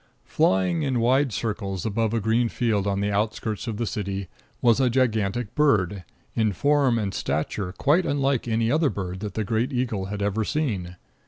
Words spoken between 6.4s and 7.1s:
form